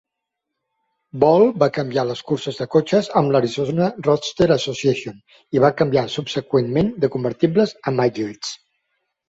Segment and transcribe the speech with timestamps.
[1.23, 5.21] Ball va començar les curses de cotxes amb "Arizona Roadster Association",
[5.59, 8.59] i va canviar subseqüentment de convertibles a "midgets".